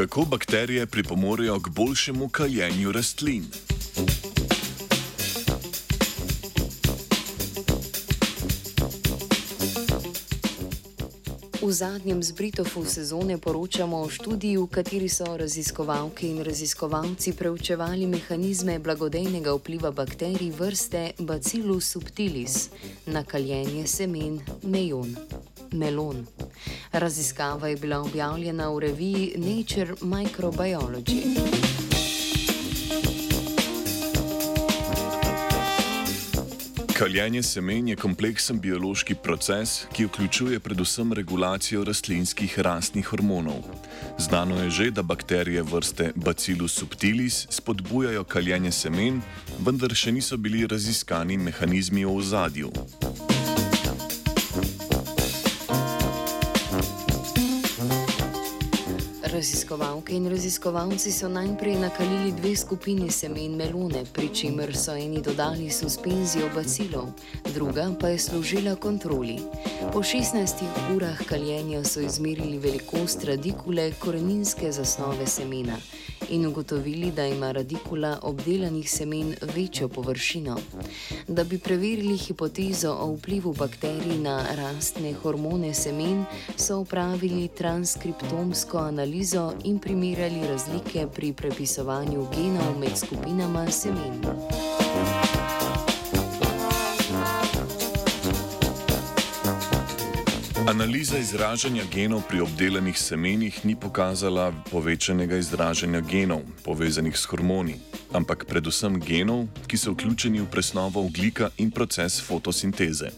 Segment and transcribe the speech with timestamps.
[0.00, 3.44] Kako bakterije pripomorejo k boljšemu kaljenju rastlin?
[11.62, 18.78] V zadnjem zbritofu sezone poročamo o študiji, v kateri so raziskovalke in raziskovalci preučevali mehanizme
[18.78, 22.70] blagodejnega vpliva bakterij vrste Bacillus subtilis
[23.06, 25.16] na kaljenje semen mejon.
[25.72, 26.26] Melon.
[26.92, 31.22] Raziskava je bila objavljena v reviji Nature Microbiology.
[37.00, 43.62] Kaljenje semen je kompleksen biološki proces, ki vključuje predvsem regulacijo rastlinskih rastnih hormonov.
[44.18, 49.22] Znano je že, da bakterije vrste Bacillus subtilis spodbujajo kaljenje semen,
[49.64, 52.68] vendar še niso bili raziskani mehanizmi v ozadju.
[59.40, 65.22] entonces Raziskovalke in raziskovalci so najprej nakalili dve skupini semen melone, pri čemer so eni
[65.22, 67.12] dodali suspenzijo bacilov,
[67.54, 69.38] druga pa je služila kontroli.
[69.92, 75.78] Po 16 urah kaljenja so izmerili velikost radikule koreninske zasnove semena
[76.30, 80.56] in ugotovili, da ima radikula obdelanih semen večjo površino.
[81.28, 86.24] Da bi preverili hipotezo o vplivu bakterij na rastne hormone semen,
[86.56, 94.20] so upravili transkriptomsko analizo in primerjali razlike pri prepisovanju genov med skupinama semen.
[100.70, 107.74] Analiza izražanja genov pri obdelanih semenih ni pokazala povečanega izražanja genov, povezanih s hormoni,
[108.12, 113.10] ampak predvsem genov, ki so vključeni v presnovo oglika in proces fotosinteze.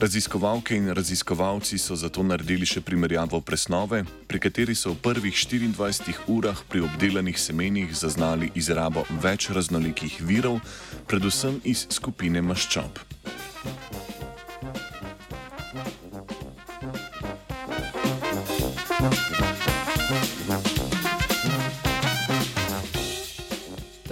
[0.00, 6.14] Raziskovalke in raziskovalci so zato naredili še primerjavo presnove, pri kateri so v prvih 24
[6.30, 10.60] urah pri obdelanih semenih zaznali izrabo več raznolikih virov,
[11.10, 13.02] predvsem iz skupine maščob.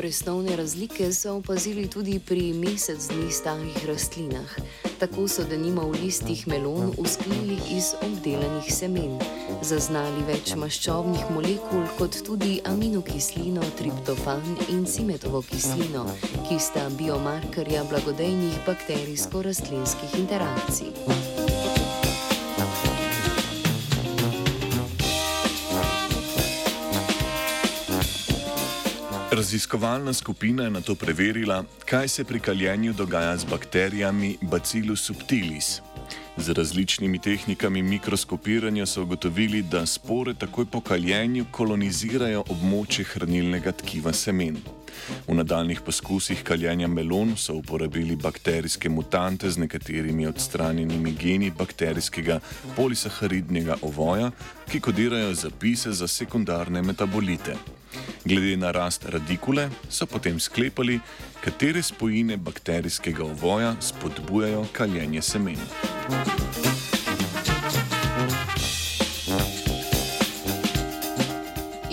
[0.07, 4.55] Presnovne razlike so opazili tudi pri mesec dni starih rastlinah.
[4.99, 9.19] Tako so denimo v listih melon usklili iz obdelanih semen,
[9.67, 16.07] zaznali več maščobnih molekul, kot tudi aminokislino triptofan in cimetovo kislino,
[16.47, 21.26] ki sta biomarkerja blagodejnih bakterijsko-rastlinskih interakcij.
[29.37, 35.81] Raziskovalna skupina je na to preverila, kaj se pri kaljenju dogaja z bakterijami Bacillus subtilis.
[36.37, 44.13] Z različnimi tehnikami mikroskopiranja so ugotovili, da spore takoj po kaljenju kolonizirajo območje hranilnega tkiva
[44.13, 44.57] semen.
[45.29, 52.41] V nadaljnih poskusih kaljenja melon so uporabili bakterijske mutante z nekaterimi odstranjenimi geni bakterijskega
[52.77, 54.31] polisaharidnega ovoja,
[54.73, 57.57] ki kodirajo zapise za sekundarne metabolite.
[58.25, 61.01] Glede na rast radikule so potem sklepali,
[61.41, 65.59] katere spojine bakterijskega ovoja spodbujajo kaljenje semen.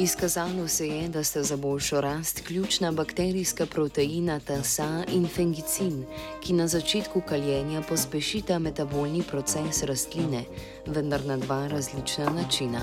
[0.03, 6.05] Izkazalo se je, da sta za boljšo rast ključna bakterijska proteina TASA in fengicin,
[6.41, 10.43] ki na začetku kaljenja pospešita metabolni proces rastline,
[10.85, 12.81] vendar na dva različna načina.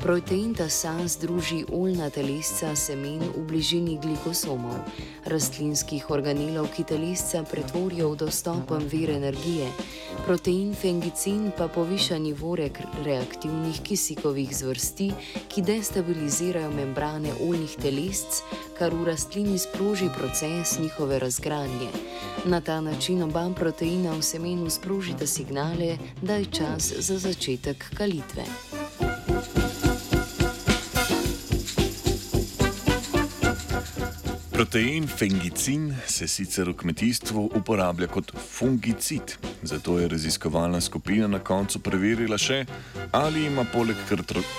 [0.00, 4.78] Protein TASA združi oljna telesca semen v bližini glikosomov,
[5.24, 9.68] rastlinskih organelov, ki telesca pretvorijo v dostopen vir energije.
[10.26, 12.56] Protein fengicin pa poviša nivo
[13.04, 15.12] reaktivnih kisikovih zvrsti,
[15.48, 18.42] ki destabilizirajo membrane oljnih telesc,
[18.82, 21.88] kar v rastlini sproži proces njihove razgradnje.
[22.44, 28.42] Na ta način oba proteina v semenu sprožita signale, da je čas za začetek kalitve.
[34.62, 41.80] Protein fengicin se sicer v kmetijstvu uporablja kot fungicid, zato je raziskovalna skupina na koncu
[41.82, 42.60] preverila še,
[43.10, 43.98] ali ima poleg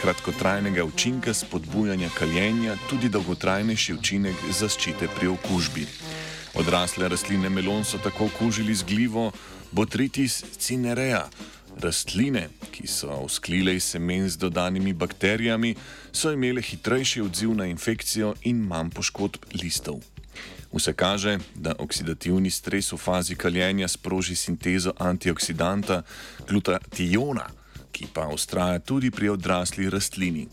[0.01, 5.87] kratkotrajnega učinka spodbujanja kaljenja tudi dolgotrajnejši učinek zaščite pri okužbi.
[6.59, 9.29] Odrasle rastline melon so tako okužili z glivo
[9.71, 11.29] Botrytis cinerea.
[11.81, 15.75] Rastline, ki so usklile iz semen z dodanimi bakterijami,
[16.11, 20.01] so imele hitrejši odziv na infekcijo in manj poškodb listov.
[20.73, 26.01] Vse kaže, da oksidativni stres v fazi kaljenja sproži sintezo antioksidanta
[26.49, 27.45] glutationa,
[27.91, 30.47] ki pa ustraja tudi pri odrasli rastlini.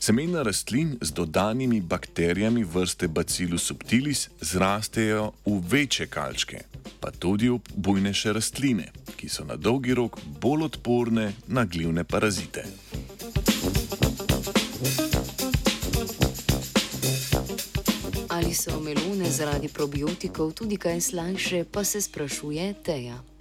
[0.00, 6.60] Semena rastlin z dodanimi bakterijami vrste Bacillus subtilis zrastejo v večje kalčke,
[7.04, 8.88] pa tudi v bujnejše rastline,
[9.20, 12.64] ki so na dolgi rok bolj odporne na glivne parazite.
[18.32, 23.33] Ali so melone zaradi probiotikov tudi kaj slajše, pa se sprašuje Teja.